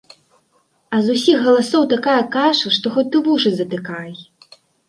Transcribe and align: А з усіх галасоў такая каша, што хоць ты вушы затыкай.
А 0.95 1.01
з 1.07 1.17
усіх 1.17 1.37
галасоў 1.47 1.83
такая 1.93 2.17
каша, 2.39 2.73
што 2.79 2.95
хоць 2.97 3.07
ты 3.17 3.25
вушы 3.29 3.49
затыкай. 3.59 4.11